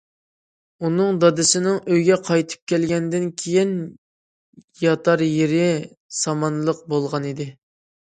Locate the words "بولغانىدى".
6.95-7.47